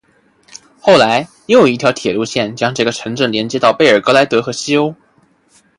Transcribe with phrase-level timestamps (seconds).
[0.79, 4.95] 后来又有一条铁路线将这个城镇连接到贝尔格莱德和西欧。